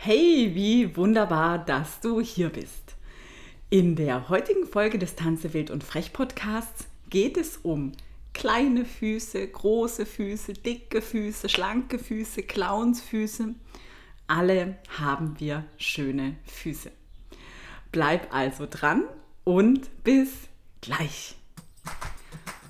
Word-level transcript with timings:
Hey, 0.00 0.52
wie 0.54 0.96
wunderbar, 0.96 1.58
dass 1.58 1.98
du 1.98 2.20
hier 2.20 2.50
bist. 2.50 2.94
In 3.68 3.96
der 3.96 4.28
heutigen 4.28 4.64
Folge 4.64 4.96
des 4.96 5.16
Tanze 5.16 5.54
Wild 5.54 5.72
und 5.72 5.82
Frech 5.82 6.12
Podcasts 6.12 6.86
geht 7.10 7.36
es 7.36 7.56
um 7.64 7.90
kleine 8.32 8.84
Füße, 8.84 9.44
große 9.48 10.06
Füße, 10.06 10.52
dicke 10.52 11.02
Füße, 11.02 11.48
schlanke 11.48 11.98
Füße, 11.98 12.44
Clownsfüße. 12.44 13.56
Alle 14.28 14.78
haben 15.00 15.34
wir 15.40 15.64
schöne 15.78 16.36
Füße. 16.46 16.92
Bleib 17.90 18.32
also 18.32 18.68
dran 18.70 19.02
und 19.42 20.04
bis 20.04 20.30
gleich. 20.80 21.34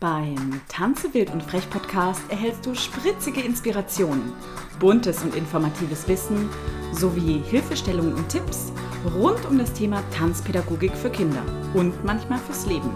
Beim 0.00 0.60
Tanze 0.68 1.12
Wild 1.12 1.32
und 1.32 1.42
Frech 1.42 1.68
Podcast 1.70 2.20
erhältst 2.28 2.64
du 2.64 2.72
spritzige 2.72 3.40
Inspirationen, 3.40 4.32
buntes 4.78 5.24
und 5.24 5.34
informatives 5.34 6.06
Wissen 6.06 6.48
sowie 6.92 7.42
Hilfestellungen 7.50 8.14
und 8.14 8.28
Tipps 8.28 8.72
rund 9.16 9.44
um 9.46 9.58
das 9.58 9.72
Thema 9.72 10.00
Tanzpädagogik 10.16 10.94
für 10.94 11.10
Kinder 11.10 11.42
und 11.74 12.04
manchmal 12.04 12.38
fürs 12.38 12.66
Leben. 12.66 12.92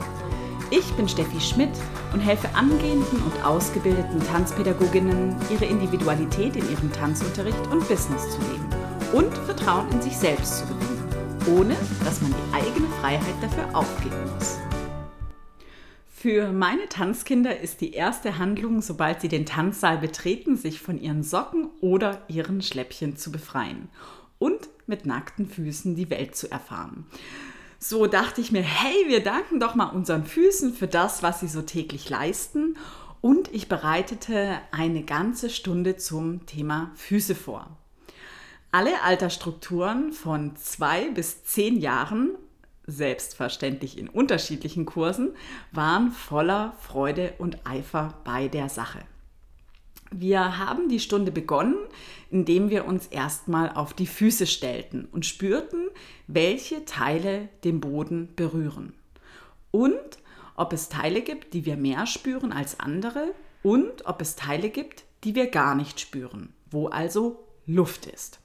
Ich 0.70 0.92
bin 0.92 1.08
Steffi 1.08 1.41
Schmidt 1.41 1.72
und 2.12 2.20
helfe 2.20 2.54
angehenden 2.54 3.20
und 3.24 3.44
ausgebildeten 3.44 4.24
Tanzpädagoginnen, 4.28 5.34
ihre 5.50 5.64
Individualität 5.64 6.55
in 6.55 6.70
ihrem 6.70 6.92
Tanzunterricht 6.92 7.66
und 7.72 7.80
Business 7.88 8.30
zu 8.30 8.38
leben 8.42 8.69
und 9.12 9.36
Vertrauen 9.38 9.91
in 9.91 10.00
sich 10.02 10.16
selbst 10.16 10.58
zu 10.58 10.66
gewinnen, 10.66 11.58
ohne 11.58 11.77
dass 12.05 12.20
man 12.20 12.32
die 12.32 12.55
eigene 12.55 12.86
Freiheit 13.00 13.42
dafür 13.42 13.74
aufgeben 13.74 14.22
muss. 14.36 14.71
Für 16.22 16.52
meine 16.52 16.88
Tanzkinder 16.88 17.58
ist 17.58 17.80
die 17.80 17.94
erste 17.94 18.38
Handlung, 18.38 18.80
sobald 18.80 19.20
sie 19.20 19.26
den 19.26 19.44
Tanzsaal 19.44 19.98
betreten, 19.98 20.56
sich 20.56 20.80
von 20.80 21.00
ihren 21.00 21.24
Socken 21.24 21.68
oder 21.80 22.22
ihren 22.28 22.62
Schläppchen 22.62 23.16
zu 23.16 23.32
befreien 23.32 23.88
und 24.38 24.68
mit 24.86 25.04
nackten 25.04 25.48
Füßen 25.48 25.96
die 25.96 26.10
Welt 26.10 26.36
zu 26.36 26.48
erfahren. 26.48 27.06
So 27.80 28.06
dachte 28.06 28.41
ich 28.41 28.52
mir, 28.52 28.62
hey, 28.62 29.08
wir 29.08 29.24
danken 29.24 29.58
doch 29.58 29.74
mal 29.74 29.88
unseren 29.88 30.24
Füßen 30.24 30.74
für 30.74 30.86
das, 30.86 31.24
was 31.24 31.41
sie 31.41 31.48
so 31.48 31.62
täglich 31.62 32.08
leisten. 32.08 32.77
Und 33.20 33.52
ich 33.52 33.69
bereitete 33.69 34.60
eine 34.70 35.02
ganze 35.02 35.50
Stunde 35.50 35.97
zum 35.97 36.47
Thema 36.47 36.92
Füße 36.94 37.34
vor. 37.34 37.66
Alle 38.70 39.02
Altersstrukturen 39.02 40.12
von 40.12 40.54
zwei 40.54 41.10
bis 41.10 41.42
zehn 41.42 41.80
Jahren 41.80 42.36
selbstverständlich 42.86 43.98
in 43.98 44.08
unterschiedlichen 44.08 44.86
Kursen, 44.86 45.30
waren 45.70 46.11
voller 46.11 46.75
Freude 46.80 47.34
und 47.38 47.66
Eifer 47.66 48.14
bei 48.25 48.48
der 48.48 48.69
Sache. 48.69 49.00
Wir 50.14 50.58
haben 50.58 50.88
die 50.88 51.00
Stunde 51.00 51.33
begonnen, 51.33 51.77
indem 52.30 52.69
wir 52.69 52.84
uns 52.84 53.06
erstmal 53.06 53.70
auf 53.70 53.94
die 53.94 54.06
Füße 54.06 54.47
stellten 54.47 55.06
und 55.06 55.25
spürten, 55.25 55.88
welche 56.27 56.84
Teile 56.84 57.48
den 57.64 57.80
Boden 57.80 58.28
berühren. 58.36 58.92
Und 59.70 60.19
ob 60.55 60.75
es 60.75 60.91
Teile 60.91 61.22
gibt, 61.22 61.55
die 61.55 61.64
wir 61.64 61.77
mehr 61.77 62.06
spüren 62.06 62.53
als 62.53 62.78
andere 62.78 63.33
und 63.62 64.05
ob 64.05 64.20
es 64.20 64.36
Teile 64.36 64.69
gibt, 64.69 65.05
die 65.25 65.34
wir 65.34 65.47
gar 65.47 65.75
nicht 65.75 65.98
spüren, 65.98 66.53
wo 66.70 66.88
also 66.88 67.48
Luft 67.66 68.06
ist. 68.06 68.41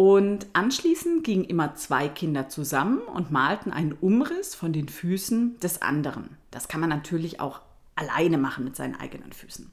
Und 0.00 0.46
anschließend 0.54 1.24
gingen 1.24 1.44
immer 1.44 1.74
zwei 1.74 2.08
Kinder 2.08 2.48
zusammen 2.48 3.00
und 3.00 3.30
malten 3.30 3.70
einen 3.70 3.92
Umriss 3.92 4.54
von 4.54 4.72
den 4.72 4.88
Füßen 4.88 5.60
des 5.60 5.82
anderen. 5.82 6.38
Das 6.50 6.68
kann 6.68 6.80
man 6.80 6.88
natürlich 6.88 7.38
auch 7.38 7.60
alleine 7.96 8.38
machen 8.38 8.64
mit 8.64 8.76
seinen 8.76 8.94
eigenen 8.94 9.34
Füßen. 9.34 9.70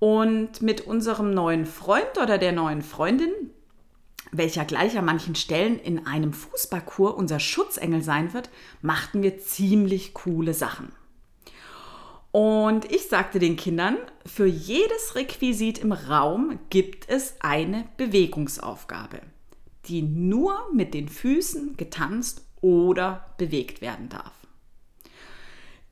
Und 0.00 0.60
mit 0.60 0.88
unserem 0.88 1.32
neuen 1.34 1.66
Freund 1.66 2.18
oder 2.20 2.36
der 2.36 2.50
neuen 2.50 2.82
Freundin, 2.82 3.30
welcher 4.32 4.64
gleich 4.64 4.98
an 4.98 5.04
manchen 5.04 5.36
Stellen 5.36 5.78
in 5.78 6.04
einem 6.04 6.32
Fußparcours 6.32 7.14
unser 7.14 7.38
Schutzengel 7.38 8.02
sein 8.02 8.34
wird, 8.34 8.50
machten 8.80 9.22
wir 9.22 9.38
ziemlich 9.38 10.14
coole 10.14 10.52
Sachen. 10.52 10.90
Und 12.32 12.90
ich 12.90 13.08
sagte 13.08 13.38
den 13.38 13.56
Kindern, 13.56 13.98
für 14.24 14.46
jedes 14.46 15.14
Requisit 15.14 15.78
im 15.78 15.92
Raum 15.92 16.58
gibt 16.70 17.08
es 17.10 17.34
eine 17.40 17.86
Bewegungsaufgabe, 17.98 19.20
die 19.84 20.00
nur 20.00 20.58
mit 20.72 20.94
den 20.94 21.10
Füßen 21.10 21.76
getanzt 21.76 22.42
oder 22.62 23.34
bewegt 23.36 23.82
werden 23.82 24.08
darf. 24.08 24.32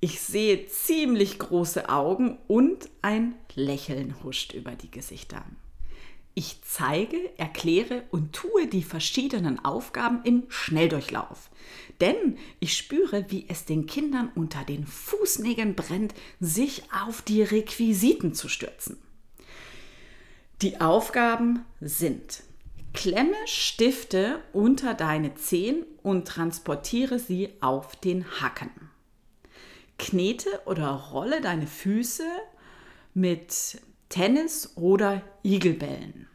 Ich 0.00 0.21
sehe 0.23 0.67
ziemlich 0.67 1.39
große 1.39 1.91
Augen 1.91 2.39
und 2.49 2.89
ein 3.03 3.34
Lächeln 3.55 4.25
huscht 4.25 4.55
über 4.55 4.71
die 4.71 4.91
Gesichter. 4.91 5.45
Ich 6.41 6.62
zeige, 6.62 7.19
erkläre 7.37 8.05
und 8.11 8.33
tue 8.33 8.67
die 8.67 8.83
verschiedenen 8.83 9.62
Aufgaben 9.62 10.21
im 10.25 10.45
Schnelldurchlauf. 10.49 11.51
Denn 12.01 12.39
ich 12.61 12.78
spüre, 12.78 13.27
wie 13.28 13.45
es 13.47 13.67
den 13.67 13.84
Kindern 13.84 14.33
unter 14.34 14.65
den 14.65 14.87
Fußnägeln 14.87 15.75
brennt, 15.75 16.15
sich 16.41 16.84
auf 16.95 17.21
die 17.21 17.43
Requisiten 17.43 18.33
zu 18.33 18.49
stürzen. 18.49 18.97
Die 20.62 20.81
Aufgaben 20.81 21.67
sind 21.83 22.43
Klemme 22.95 23.37
Stifte 23.45 24.41
unter 24.55 24.95
deine 24.95 25.34
Zehen 25.34 25.84
und 26.03 26.27
transportiere 26.27 27.19
sie 27.19 27.50
auf 27.61 27.97
den 27.97 28.41
Hacken. 28.41 28.71
Knete 29.99 30.62
oder 30.65 30.89
rolle 30.91 31.43
deine 31.43 31.67
Füße 31.67 32.25
mit 33.12 33.83
Tennis- 34.09 34.73
oder 34.77 35.21
Igelbällen. 35.45 36.30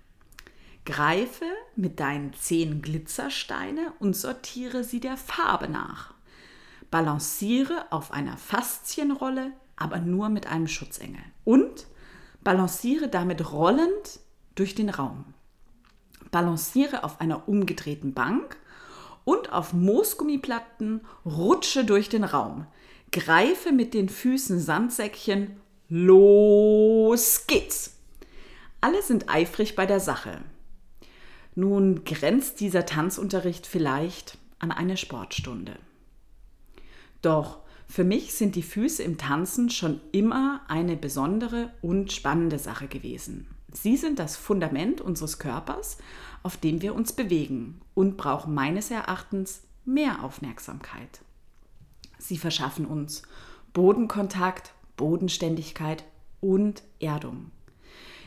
Greife 0.85 1.45
mit 1.75 1.99
deinen 1.99 2.33
Zehen 2.33 2.81
Glitzersteine 2.81 3.93
und 3.99 4.15
sortiere 4.15 4.83
sie 4.83 4.99
der 4.99 5.17
Farbe 5.17 5.67
nach. 5.67 6.13
Balanciere 6.91 7.91
auf 7.91 8.11
einer 8.11 8.37
Faszienrolle, 8.37 9.51
aber 9.75 9.99
nur 9.99 10.29
mit 10.29 10.47
einem 10.47 10.67
Schutzengel. 10.67 11.23
Und 11.43 11.87
balanciere 12.43 13.09
damit 13.09 13.51
rollend 13.51 14.19
durch 14.53 14.75
den 14.75 14.89
Raum. 14.89 15.33
Balanciere 16.31 17.03
auf 17.03 17.19
einer 17.19 17.49
umgedrehten 17.49 18.13
Bank 18.13 18.57
und 19.25 19.51
auf 19.51 19.73
Moosgummiplatten, 19.73 21.01
rutsche 21.25 21.83
durch 21.83 22.09
den 22.09 22.23
Raum. 22.23 22.67
Greife 23.11 23.71
mit 23.71 23.93
den 23.93 24.07
Füßen 24.07 24.59
Sandsäckchen. 24.59 25.59
Los 25.89 27.47
geht's! 27.47 27.97
Alle 28.81 29.01
sind 29.01 29.29
eifrig 29.29 29.75
bei 29.75 29.87
der 29.87 29.99
Sache. 29.99 30.41
Nun 31.55 32.03
grenzt 32.03 32.59
dieser 32.59 32.85
Tanzunterricht 32.85 33.65
vielleicht 33.65 34.37
an 34.59 34.71
eine 34.71 34.97
Sportstunde. 34.97 35.77
Doch 37.21 37.59
für 37.87 38.03
mich 38.03 38.33
sind 38.33 38.55
die 38.55 38.63
Füße 38.63 39.01
im 39.03 39.17
Tanzen 39.17 39.69
schon 39.69 40.01
immer 40.11 40.61
eine 40.67 40.97
besondere 40.97 41.71
und 41.81 42.11
spannende 42.11 42.59
Sache 42.59 42.87
gewesen. 42.87 43.47
Sie 43.71 43.97
sind 43.97 44.19
das 44.19 44.35
Fundament 44.35 45.01
unseres 45.01 45.39
Körpers, 45.39 45.97
auf 46.43 46.57
dem 46.57 46.81
wir 46.81 46.95
uns 46.95 47.13
bewegen 47.13 47.81
und 47.93 48.17
brauchen 48.17 48.53
meines 48.53 48.91
Erachtens 48.91 49.63
mehr 49.85 50.23
Aufmerksamkeit. 50.23 51.21
Sie 52.17 52.37
verschaffen 52.37 52.85
uns 52.85 53.23
Bodenkontakt, 53.73 54.73
Bodenständigkeit 54.97 56.05
und 56.39 56.83
Erdung. 56.99 57.51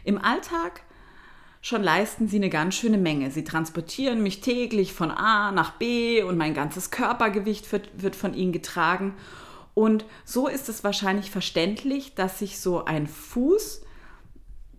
Im 0.04 0.18
Alltag 0.18 0.82
Schon 1.60 1.82
leisten 1.82 2.28
sie 2.28 2.36
eine 2.36 2.50
ganz 2.50 2.76
schöne 2.76 2.98
Menge. 2.98 3.30
Sie 3.30 3.44
transportieren 3.44 4.22
mich 4.22 4.40
täglich 4.40 4.92
von 4.92 5.10
A 5.10 5.50
nach 5.50 5.72
B 5.72 6.22
und 6.22 6.36
mein 6.36 6.54
ganzes 6.54 6.90
Körpergewicht 6.90 7.70
wird, 7.72 7.90
wird 8.00 8.16
von 8.16 8.34
ihnen 8.34 8.52
getragen. 8.52 9.14
Und 9.74 10.04
so 10.24 10.48
ist 10.48 10.68
es 10.68 10.84
wahrscheinlich 10.84 11.30
verständlich, 11.30 12.14
dass 12.14 12.38
sich 12.38 12.58
so 12.60 12.84
ein 12.84 13.06
Fuß 13.06 13.82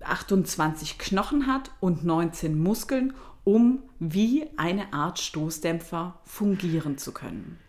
28 0.01 0.97
Knochen 0.97 1.47
hat 1.47 1.71
und 1.79 2.05
19 2.05 2.57
Muskeln, 2.57 3.13
um 3.43 3.83
wie 3.99 4.45
eine 4.57 4.93
Art 4.93 5.19
Stoßdämpfer 5.19 6.19
fungieren 6.23 6.97
zu 6.97 7.13
können. 7.13 7.59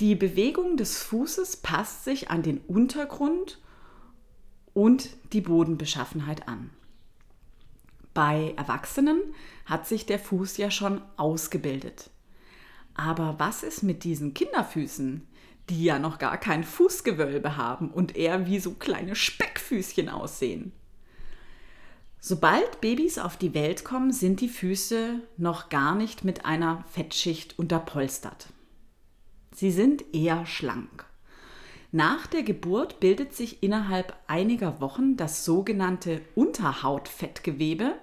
Die 0.00 0.14
Bewegung 0.14 0.76
des 0.76 1.02
Fußes 1.02 1.56
passt 1.56 2.04
sich 2.04 2.30
an 2.30 2.42
den 2.42 2.58
Untergrund 2.58 3.60
und 4.72 5.10
die 5.32 5.40
Bodenbeschaffenheit 5.40 6.46
an. 6.46 6.70
Bei 8.18 8.52
Erwachsenen 8.56 9.20
hat 9.64 9.86
sich 9.86 10.04
der 10.04 10.18
Fuß 10.18 10.56
ja 10.56 10.72
schon 10.72 11.00
ausgebildet. 11.16 12.10
Aber 12.94 13.36
was 13.38 13.62
ist 13.62 13.84
mit 13.84 14.02
diesen 14.02 14.34
Kinderfüßen, 14.34 15.24
die 15.70 15.84
ja 15.84 16.00
noch 16.00 16.18
gar 16.18 16.36
kein 16.36 16.64
Fußgewölbe 16.64 17.56
haben 17.56 17.92
und 17.92 18.16
eher 18.16 18.48
wie 18.48 18.58
so 18.58 18.72
kleine 18.72 19.14
Speckfüßchen 19.14 20.08
aussehen? 20.08 20.72
Sobald 22.18 22.80
Babys 22.80 23.18
auf 23.18 23.36
die 23.36 23.54
Welt 23.54 23.84
kommen, 23.84 24.10
sind 24.10 24.40
die 24.40 24.48
Füße 24.48 25.20
noch 25.36 25.68
gar 25.68 25.94
nicht 25.94 26.24
mit 26.24 26.44
einer 26.44 26.82
Fettschicht 26.88 27.56
unterpolstert. 27.56 28.48
Sie 29.54 29.70
sind 29.70 30.12
eher 30.12 30.44
schlank. 30.44 31.04
Nach 31.92 32.26
der 32.26 32.42
Geburt 32.42 32.98
bildet 32.98 33.32
sich 33.32 33.62
innerhalb 33.62 34.12
einiger 34.26 34.80
Wochen 34.80 35.16
das 35.16 35.44
sogenannte 35.44 36.20
Unterhautfettgewebe 36.34 37.94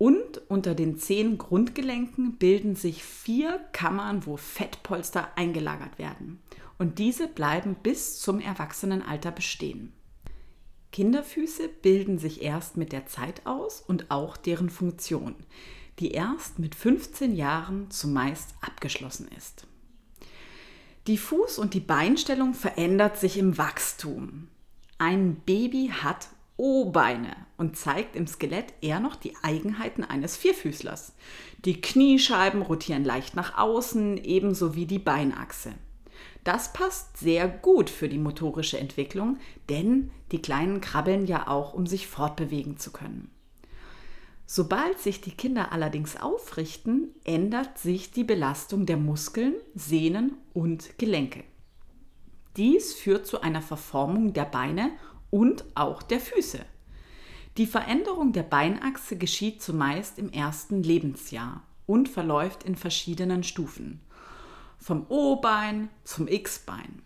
und 0.00 0.40
unter 0.48 0.74
den 0.74 0.96
zehn 0.96 1.36
Grundgelenken 1.36 2.38
bilden 2.38 2.74
sich 2.74 3.04
vier 3.04 3.60
Kammern, 3.72 4.24
wo 4.24 4.38
Fettpolster 4.38 5.28
eingelagert 5.36 5.98
werden. 5.98 6.40
Und 6.78 6.98
diese 6.98 7.28
bleiben 7.28 7.76
bis 7.82 8.18
zum 8.18 8.40
Erwachsenenalter 8.40 9.30
bestehen. 9.30 9.92
Kinderfüße 10.90 11.68
bilden 11.68 12.18
sich 12.18 12.40
erst 12.40 12.78
mit 12.78 12.92
der 12.92 13.04
Zeit 13.04 13.44
aus 13.44 13.82
und 13.82 14.10
auch 14.10 14.38
deren 14.38 14.70
Funktion, 14.70 15.34
die 15.98 16.12
erst 16.12 16.58
mit 16.58 16.74
15 16.74 17.36
Jahren 17.36 17.90
zumeist 17.90 18.54
abgeschlossen 18.62 19.28
ist. 19.36 19.66
Die 21.08 21.18
Fuß- 21.18 21.60
und 21.60 21.74
die 21.74 21.80
Beinstellung 21.80 22.54
verändert 22.54 23.18
sich 23.18 23.36
im 23.36 23.58
Wachstum. 23.58 24.48
Ein 24.96 25.36
Baby 25.44 25.92
hat 25.92 26.28
O-Beine 26.60 27.34
und 27.56 27.78
zeigt 27.78 28.14
im 28.14 28.26
Skelett 28.26 28.74
eher 28.82 29.00
noch 29.00 29.16
die 29.16 29.34
Eigenheiten 29.42 30.04
eines 30.04 30.36
Vierfüßlers. 30.36 31.14
Die 31.64 31.80
Kniescheiben 31.80 32.60
rotieren 32.60 33.02
leicht 33.02 33.34
nach 33.34 33.56
außen, 33.56 34.18
ebenso 34.18 34.74
wie 34.74 34.84
die 34.84 34.98
Beinachse. 34.98 35.72
Das 36.44 36.74
passt 36.74 37.16
sehr 37.16 37.48
gut 37.48 37.88
für 37.88 38.10
die 38.10 38.18
motorische 38.18 38.78
Entwicklung, 38.78 39.38
denn 39.70 40.10
die 40.32 40.42
Kleinen 40.42 40.82
krabbeln 40.82 41.26
ja 41.26 41.48
auch, 41.48 41.72
um 41.72 41.86
sich 41.86 42.06
fortbewegen 42.06 42.76
zu 42.76 42.92
können. 42.92 43.30
Sobald 44.44 44.98
sich 44.98 45.22
die 45.22 45.30
Kinder 45.30 45.72
allerdings 45.72 46.20
aufrichten, 46.20 47.14
ändert 47.24 47.78
sich 47.78 48.10
die 48.10 48.24
Belastung 48.24 48.84
der 48.84 48.98
Muskeln, 48.98 49.54
Sehnen 49.74 50.36
und 50.52 50.98
Gelenke. 50.98 51.42
Dies 52.58 52.92
führt 52.92 53.26
zu 53.26 53.40
einer 53.40 53.62
Verformung 53.62 54.34
der 54.34 54.44
Beine 54.44 54.90
und 55.30 55.64
auch 55.74 56.02
der 56.02 56.20
Füße. 56.20 56.60
Die 57.56 57.66
Veränderung 57.66 58.32
der 58.32 58.42
Beinachse 58.42 59.16
geschieht 59.16 59.62
zumeist 59.62 60.18
im 60.18 60.30
ersten 60.30 60.82
Lebensjahr 60.82 61.62
und 61.86 62.08
verläuft 62.08 62.62
in 62.62 62.76
verschiedenen 62.76 63.42
Stufen. 63.42 64.00
Vom 64.78 65.06
O-Bein 65.08 65.88
zum 66.04 66.28
X-Bein. 66.28 67.02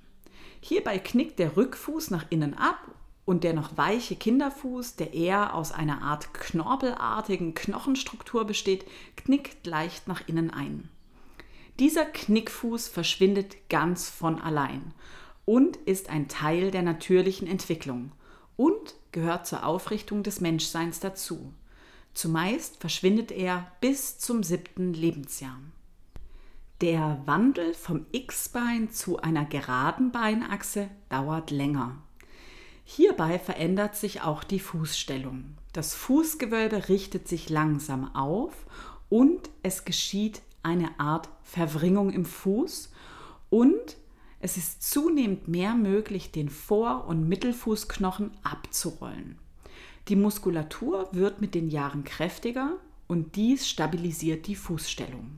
Hierbei 0.60 0.98
knickt 0.98 1.38
der 1.38 1.56
Rückfuß 1.56 2.10
nach 2.10 2.26
innen 2.30 2.54
ab 2.54 2.78
und 3.24 3.42
der 3.42 3.54
noch 3.54 3.76
weiche 3.76 4.16
Kinderfuß, 4.16 4.96
der 4.96 5.14
eher 5.14 5.54
aus 5.54 5.72
einer 5.72 6.02
Art 6.02 6.34
knorpelartigen 6.34 7.54
Knochenstruktur 7.54 8.44
besteht, 8.44 8.84
knickt 9.16 9.66
leicht 9.66 10.06
nach 10.08 10.28
innen 10.28 10.50
ein. 10.50 10.88
Dieser 11.80 12.04
Knickfuß 12.04 12.88
verschwindet 12.88 13.68
ganz 13.68 14.08
von 14.08 14.40
allein 14.40 14.92
und 15.44 15.76
ist 15.76 16.08
ein 16.08 16.28
Teil 16.28 16.70
der 16.70 16.82
natürlichen 16.82 17.46
Entwicklung 17.46 18.12
und 18.56 18.94
gehört 19.12 19.46
zur 19.46 19.66
Aufrichtung 19.66 20.22
des 20.22 20.40
Menschseins 20.40 21.00
dazu. 21.00 21.52
Zumeist 22.14 22.78
verschwindet 22.78 23.32
er 23.32 23.66
bis 23.80 24.18
zum 24.18 24.42
siebten 24.42 24.94
Lebensjahr. 24.94 25.58
Der 26.80 27.22
Wandel 27.24 27.74
vom 27.74 28.06
X-Bein 28.12 28.90
zu 28.90 29.18
einer 29.18 29.44
geraden 29.44 30.12
Beinachse 30.12 30.88
dauert 31.08 31.50
länger. 31.50 31.96
Hierbei 32.84 33.38
verändert 33.38 33.96
sich 33.96 34.22
auch 34.22 34.44
die 34.44 34.60
Fußstellung. 34.60 35.56
Das 35.72 35.94
Fußgewölbe 35.94 36.88
richtet 36.88 37.26
sich 37.26 37.48
langsam 37.48 38.14
auf 38.14 38.52
und 39.08 39.50
es 39.62 39.84
geschieht 39.84 40.42
eine 40.62 40.98
Art 41.00 41.28
Verwringung 41.42 42.10
im 42.10 42.24
Fuß 42.24 42.92
und 43.50 43.96
es 44.44 44.58
ist 44.58 44.82
zunehmend 44.82 45.48
mehr 45.48 45.74
möglich, 45.74 46.30
den 46.30 46.50
Vor- 46.50 47.06
und 47.06 47.26
Mittelfußknochen 47.26 48.30
abzurollen. 48.42 49.38
Die 50.08 50.16
Muskulatur 50.16 51.08
wird 51.12 51.40
mit 51.40 51.54
den 51.54 51.70
Jahren 51.70 52.04
kräftiger 52.04 52.76
und 53.06 53.36
dies 53.36 53.66
stabilisiert 53.66 54.46
die 54.46 54.54
Fußstellung. 54.54 55.30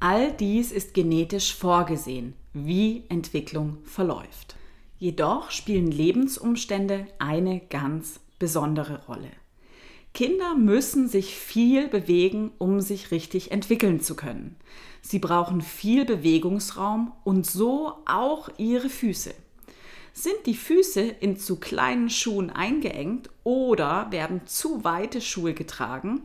All 0.00 0.32
dies 0.32 0.72
ist 0.72 0.94
genetisch 0.94 1.54
vorgesehen, 1.54 2.34
wie 2.54 3.04
Entwicklung 3.08 3.78
verläuft. 3.84 4.56
Jedoch 4.98 5.52
spielen 5.52 5.92
Lebensumstände 5.92 7.06
eine 7.20 7.60
ganz 7.60 8.18
besondere 8.40 9.06
Rolle. 9.06 9.30
Kinder 10.14 10.54
müssen 10.54 11.08
sich 11.08 11.36
viel 11.36 11.88
bewegen, 11.88 12.52
um 12.58 12.80
sich 12.80 13.10
richtig 13.10 13.50
entwickeln 13.50 14.00
zu 14.00 14.14
können. 14.14 14.54
Sie 15.02 15.18
brauchen 15.18 15.60
viel 15.60 16.04
Bewegungsraum 16.04 17.12
und 17.24 17.44
so 17.44 17.94
auch 18.06 18.48
ihre 18.56 18.88
Füße. 18.88 19.34
Sind 20.12 20.36
die 20.46 20.54
Füße 20.54 21.00
in 21.00 21.36
zu 21.36 21.56
kleinen 21.56 22.10
Schuhen 22.10 22.50
eingeengt 22.50 23.28
oder 23.42 24.06
werden 24.12 24.42
zu 24.46 24.84
weite 24.84 25.20
Schuhe 25.20 25.52
getragen, 25.52 26.20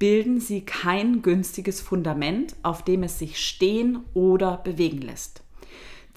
bilden 0.00 0.40
sie 0.40 0.62
kein 0.62 1.22
günstiges 1.22 1.80
Fundament, 1.80 2.56
auf 2.64 2.84
dem 2.84 3.04
es 3.04 3.20
sich 3.20 3.38
stehen 3.38 4.00
oder 4.12 4.56
bewegen 4.56 5.02
lässt. 5.02 5.42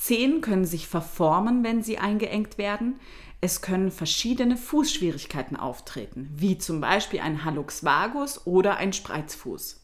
Zehen 0.03 0.41
können 0.41 0.65
sich 0.65 0.89
verformen, 0.89 1.63
wenn 1.63 1.81
sie 1.81 1.97
eingeengt 1.97 2.57
werden. 2.57 2.99
Es 3.39 3.61
können 3.61 3.89
verschiedene 3.89 4.57
Fußschwierigkeiten 4.57 5.55
auftreten, 5.55 6.29
wie 6.35 6.57
zum 6.57 6.81
Beispiel 6.81 7.21
ein 7.21 7.45
Hallux 7.45 7.85
vagus 7.85 8.45
oder 8.45 8.75
ein 8.75 8.91
Spreizfuß. 8.91 9.81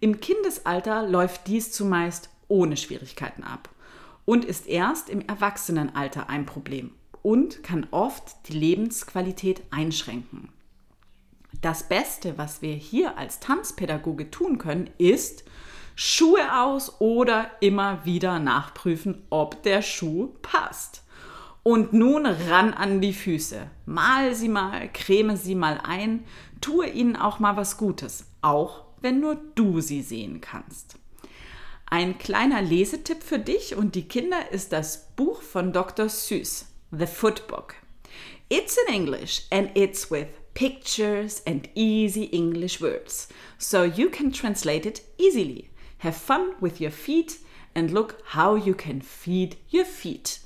Im 0.00 0.18
Kindesalter 0.18 1.08
läuft 1.08 1.46
dies 1.46 1.70
zumeist 1.70 2.30
ohne 2.48 2.76
Schwierigkeiten 2.76 3.44
ab 3.44 3.68
und 4.24 4.44
ist 4.44 4.66
erst 4.66 5.08
im 5.08 5.20
Erwachsenenalter 5.20 6.28
ein 6.28 6.44
Problem 6.44 6.90
und 7.22 7.62
kann 7.62 7.86
oft 7.92 8.48
die 8.48 8.58
Lebensqualität 8.58 9.62
einschränken. 9.70 10.48
Das 11.60 11.88
Beste, 11.88 12.38
was 12.38 12.60
wir 12.60 12.74
hier 12.74 13.16
als 13.16 13.38
Tanzpädagoge 13.38 14.32
tun 14.32 14.58
können, 14.58 14.90
ist, 14.98 15.44
Schuhe 16.00 16.56
aus 16.56 17.00
oder 17.00 17.50
immer 17.58 18.04
wieder 18.04 18.38
nachprüfen, 18.38 19.26
ob 19.30 19.64
der 19.64 19.82
Schuh 19.82 20.28
passt. 20.42 21.02
Und 21.64 21.92
nun 21.92 22.24
ran 22.24 22.72
an 22.72 23.00
die 23.00 23.12
Füße. 23.12 23.68
Mal 23.84 24.32
sie 24.36 24.48
mal, 24.48 24.88
creme 24.92 25.36
sie 25.36 25.56
mal 25.56 25.80
ein, 25.82 26.24
tue 26.60 26.88
ihnen 26.88 27.16
auch 27.16 27.40
mal 27.40 27.56
was 27.56 27.78
Gutes, 27.78 28.26
auch 28.42 28.84
wenn 29.00 29.18
nur 29.18 29.38
du 29.56 29.80
sie 29.80 30.02
sehen 30.02 30.40
kannst. 30.40 30.94
Ein 31.86 32.16
kleiner 32.16 32.62
Lesetipp 32.62 33.24
für 33.24 33.40
dich 33.40 33.74
und 33.74 33.96
die 33.96 34.06
Kinder 34.06 34.52
ist 34.52 34.72
das 34.72 35.08
Buch 35.16 35.42
von 35.42 35.72
Dr. 35.72 36.08
Süß, 36.08 36.66
The 36.92 37.06
Footbook. 37.08 37.74
It's 38.48 38.78
in 38.86 38.94
English 38.94 39.48
and 39.50 39.76
it's 39.76 40.12
with 40.12 40.28
pictures 40.54 41.44
and 41.44 41.68
easy 41.74 42.28
English 42.30 42.80
words, 42.80 43.28
so 43.58 43.82
you 43.82 44.08
can 44.08 44.32
translate 44.32 44.88
it 44.88 45.02
easily. 45.18 45.68
Have 46.00 46.16
fun 46.16 46.52
with 46.60 46.80
your 46.80 46.90
feet 46.90 47.38
and 47.74 47.90
look 47.90 48.16
how 48.34 48.56
you 48.56 48.74
can 48.74 49.02
feed 49.02 49.56
your 49.72 49.84
feet. 49.84 50.40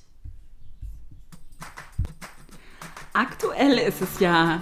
Aktuell 3.12 3.76
ist 3.76 4.00
es 4.00 4.21
ja 4.21 4.61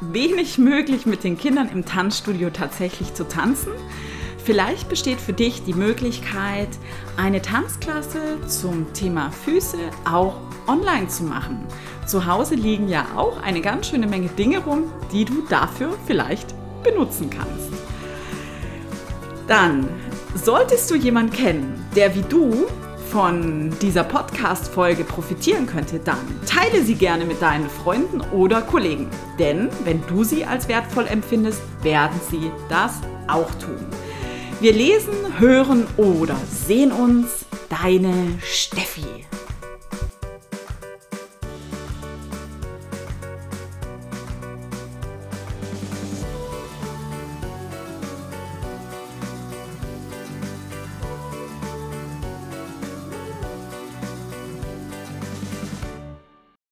wenig 0.00 0.58
möglich, 0.58 1.06
mit 1.06 1.22
den 1.22 1.38
Kindern 1.38 1.68
im 1.68 1.84
Tanzstudio 1.84 2.50
tatsächlich 2.50 3.14
zu 3.14 3.28
tanzen. 3.28 3.70
Vielleicht 4.44 4.88
besteht 4.88 5.20
für 5.20 5.32
dich 5.32 5.62
die 5.62 5.74
Möglichkeit, 5.74 6.68
eine 7.16 7.40
Tanzklasse 7.40 8.44
zum 8.48 8.92
Thema 8.92 9.30
Füße 9.30 9.78
auch 10.04 10.34
online 10.66 11.06
zu 11.06 11.22
machen. 11.22 11.64
Zu 12.06 12.26
Hause 12.26 12.56
liegen 12.56 12.88
ja 12.88 13.06
auch 13.14 13.40
eine 13.40 13.60
ganz 13.60 13.86
schöne 13.86 14.08
Menge 14.08 14.28
Dinge 14.30 14.58
rum, 14.58 14.90
die 15.12 15.24
du 15.24 15.42
dafür 15.48 15.96
vielleicht 16.06 16.52
benutzen 16.82 17.30
kannst. 17.30 17.71
Dann 19.46 19.88
solltest 20.34 20.90
du 20.90 20.94
jemanden 20.94 21.32
kennen, 21.32 21.86
der 21.94 22.14
wie 22.14 22.22
du 22.22 22.66
von 23.10 23.70
dieser 23.82 24.04
Podcast-Folge 24.04 25.04
profitieren 25.04 25.66
könnte, 25.66 25.98
dann 25.98 26.16
teile 26.46 26.82
sie 26.82 26.94
gerne 26.94 27.26
mit 27.26 27.42
deinen 27.42 27.68
Freunden 27.68 28.22
oder 28.32 28.62
Kollegen. 28.62 29.10
Denn 29.38 29.68
wenn 29.84 30.00
du 30.06 30.24
sie 30.24 30.46
als 30.46 30.66
wertvoll 30.66 31.06
empfindest, 31.06 31.60
werden 31.82 32.18
sie 32.30 32.50
das 32.70 33.00
auch 33.28 33.50
tun. 33.56 33.86
Wir 34.60 34.72
lesen, 34.72 35.12
hören 35.38 35.86
oder 35.98 36.36
sehen 36.48 36.92
uns. 36.92 37.44
Deine 37.68 38.14
Steffi. 38.42 39.26